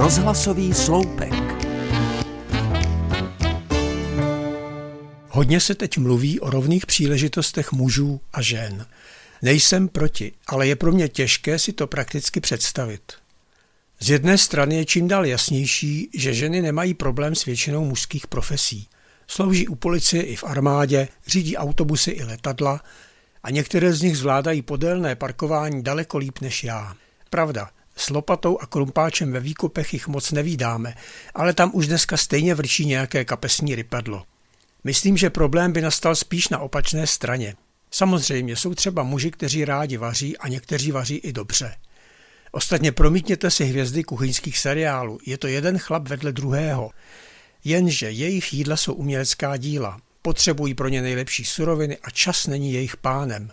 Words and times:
Rozhlasový 0.00 0.74
sloupek. 0.74 1.32
Hodně 5.28 5.60
se 5.60 5.74
teď 5.74 5.98
mluví 5.98 6.40
o 6.40 6.50
rovných 6.50 6.86
příležitostech 6.86 7.72
mužů 7.72 8.20
a 8.32 8.42
žen. 8.42 8.86
Nejsem 9.42 9.88
proti, 9.88 10.32
ale 10.46 10.66
je 10.66 10.76
pro 10.76 10.92
mě 10.92 11.08
těžké 11.08 11.58
si 11.58 11.72
to 11.72 11.86
prakticky 11.86 12.40
představit. 12.40 13.12
Z 14.00 14.10
jedné 14.10 14.38
strany 14.38 14.76
je 14.76 14.84
čím 14.84 15.08
dál 15.08 15.26
jasnější, 15.26 16.10
že 16.14 16.34
ženy 16.34 16.62
nemají 16.62 16.94
problém 16.94 17.34
s 17.34 17.44
většinou 17.44 17.84
mužských 17.84 18.26
profesí. 18.26 18.88
Slouží 19.26 19.68
u 19.68 19.74
policie 19.74 20.22
i 20.22 20.36
v 20.36 20.44
armádě, 20.44 21.08
řídí 21.26 21.56
autobusy 21.56 22.10
i 22.10 22.24
letadla 22.24 22.80
a 23.42 23.50
některé 23.50 23.92
z 23.92 24.02
nich 24.02 24.18
zvládají 24.18 24.62
podélné 24.62 25.16
parkování 25.16 25.82
daleko 25.82 26.18
líp 26.18 26.38
než 26.40 26.64
já. 26.64 26.94
Pravda, 27.30 27.70
s 28.00 28.10
lopatou 28.10 28.58
a 28.58 28.66
krumpáčem 28.66 29.32
ve 29.32 29.40
výkupech 29.40 29.92
jich 29.92 30.08
moc 30.08 30.32
nevídáme, 30.32 30.94
ale 31.34 31.52
tam 31.52 31.70
už 31.74 31.86
dneska 31.86 32.16
stejně 32.16 32.54
vrčí 32.54 32.86
nějaké 32.86 33.24
kapesní 33.24 33.74
rypadlo. 33.74 34.24
Myslím, 34.84 35.16
že 35.16 35.30
problém 35.30 35.72
by 35.72 35.80
nastal 35.80 36.16
spíš 36.16 36.48
na 36.48 36.58
opačné 36.58 37.06
straně. 37.06 37.54
Samozřejmě 37.90 38.56
jsou 38.56 38.74
třeba 38.74 39.02
muži, 39.02 39.30
kteří 39.30 39.64
rádi 39.64 39.96
vaří 39.96 40.36
a 40.36 40.48
někteří 40.48 40.92
vaří 40.92 41.16
i 41.16 41.32
dobře. 41.32 41.76
Ostatně 42.52 42.92
promítněte 42.92 43.50
si 43.50 43.64
hvězdy 43.64 44.04
kuchyňských 44.04 44.58
seriálů, 44.58 45.18
je 45.26 45.38
to 45.38 45.46
jeden 45.46 45.78
chlap 45.78 46.08
vedle 46.08 46.32
druhého. 46.32 46.90
Jenže 47.64 48.10
jejich 48.10 48.54
jídla 48.54 48.76
jsou 48.76 48.92
umělecká 48.92 49.56
díla, 49.56 50.00
potřebují 50.22 50.74
pro 50.74 50.88
ně 50.88 51.02
nejlepší 51.02 51.44
suroviny 51.44 51.98
a 52.02 52.10
čas 52.10 52.46
není 52.46 52.72
jejich 52.72 52.96
pánem. 52.96 53.52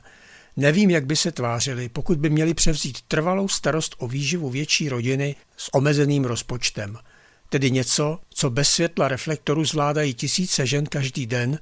Nevím, 0.58 0.90
jak 0.90 1.06
by 1.06 1.16
se 1.16 1.32
tvářili, 1.32 1.90
pokud 1.90 2.18
by 2.18 2.30
měli 2.30 2.54
převzít 2.54 3.02
trvalou 3.02 3.48
starost 3.48 3.96
o 3.98 4.08
výživu 4.08 4.50
větší 4.50 4.90
rodiny 4.90 5.36
s 5.58 5.74
omezeným 5.74 6.26
rozpočtem. 6.26 6.98
Tedy 7.50 7.72
něco, 7.72 8.20
co 8.30 8.50
bez 8.50 8.70
světla 8.70 9.08
reflektoru 9.08 9.66
zvládají 9.66 10.14
tisíce 10.14 10.68
žen 10.68 10.86
každý 10.86 11.26
den 11.26 11.60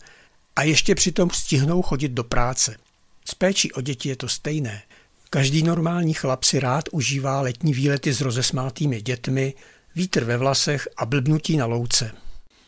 a 0.55 0.63
ještě 0.63 0.95
přitom 0.95 1.29
stihnou 1.29 1.81
chodit 1.81 2.11
do 2.11 2.23
práce. 2.23 2.77
S 3.25 3.35
péčí 3.35 3.71
o 3.71 3.81
děti 3.81 4.09
je 4.09 4.15
to 4.15 4.27
stejné. 4.27 4.83
Každý 5.29 5.63
normální 5.63 6.13
chlap 6.13 6.43
si 6.43 6.59
rád 6.59 6.85
užívá 6.91 7.41
letní 7.41 7.73
výlety 7.73 8.13
s 8.13 8.21
rozesmátými 8.21 9.01
dětmi, 9.01 9.53
vítr 9.95 10.23
ve 10.23 10.37
vlasech 10.37 10.87
a 10.97 11.05
blbnutí 11.05 11.57
na 11.57 11.65
louce. 11.65 12.11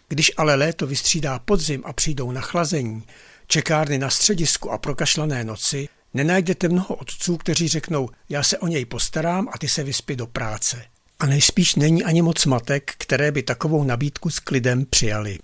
Když 0.07 0.31
ale 0.37 0.55
léto 0.55 0.87
vystřídá 0.87 1.39
podzim 1.39 1.83
a 1.85 1.93
přijdou 1.93 2.31
na 2.31 2.41
chlazení, 2.41 3.03
čekárny 3.47 3.97
na 3.97 4.09
středisku 4.09 4.71
a 4.71 4.77
prokašlané 4.77 5.43
noci, 5.43 5.89
nenajdete 6.13 6.69
mnoho 6.69 6.95
otců, 6.95 7.37
kteří 7.37 7.67
řeknou, 7.67 8.09
já 8.29 8.43
se 8.43 8.57
o 8.57 8.67
něj 8.67 8.85
postarám 8.85 9.47
a 9.51 9.57
ty 9.57 9.67
se 9.67 9.83
vyspí 9.83 10.15
do 10.15 10.27
práce. 10.27 10.85
A 11.19 11.25
nejspíš 11.25 11.75
není 11.75 12.03
ani 12.03 12.21
moc 12.21 12.45
matek, 12.45 12.93
které 12.97 13.31
by 13.31 13.43
takovou 13.43 13.83
nabídku 13.83 14.29
s 14.29 14.39
klidem 14.39 14.85
přijali. 14.85 15.39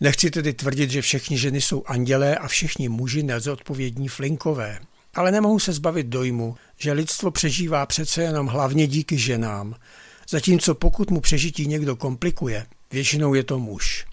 Nechci 0.00 0.30
tedy 0.30 0.52
tvrdit, 0.52 0.90
že 0.90 1.02
všechny 1.02 1.38
ženy 1.38 1.60
jsou 1.60 1.82
andělé 1.86 2.36
a 2.36 2.48
všichni 2.48 2.88
muži 2.88 3.22
nezodpovědní 3.22 4.08
flinkové, 4.08 4.78
ale 5.14 5.32
nemohu 5.32 5.58
se 5.58 5.72
zbavit 5.72 6.06
dojmu, 6.06 6.56
že 6.78 6.92
lidstvo 6.92 7.30
přežívá 7.30 7.86
přece 7.86 8.22
jenom 8.22 8.46
hlavně 8.46 8.86
díky 8.86 9.18
ženám, 9.18 9.74
zatímco 10.28 10.74
pokud 10.74 11.10
mu 11.10 11.20
přežití 11.20 11.66
někdo 11.66 11.96
komplikuje, 11.96 12.66
většinou 12.92 13.34
je 13.34 13.44
to 13.44 13.58
muž. 13.58 14.06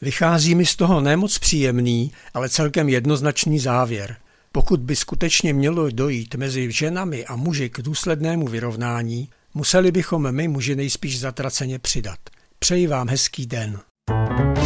Vychází 0.00 0.54
mi 0.54 0.66
z 0.66 0.76
toho 0.76 1.00
nemoc 1.00 1.38
příjemný, 1.38 2.12
ale 2.34 2.48
celkem 2.48 2.88
jednoznačný 2.88 3.58
závěr. 3.58 4.16
Pokud 4.56 4.80
by 4.80 4.96
skutečně 4.96 5.52
mělo 5.52 5.90
dojít 5.90 6.34
mezi 6.34 6.72
ženami 6.72 7.26
a 7.26 7.36
muži 7.36 7.70
k 7.70 7.80
důslednému 7.82 8.46
vyrovnání, 8.46 9.28
museli 9.54 9.92
bychom 9.92 10.32
my 10.32 10.48
muži 10.48 10.76
nejspíš 10.76 11.20
zatraceně 11.20 11.78
přidat. 11.78 12.18
Přeji 12.58 12.86
vám 12.86 13.08
hezký 13.08 13.46
den. 13.46 13.78
thank 14.08 14.58
you 14.58 14.65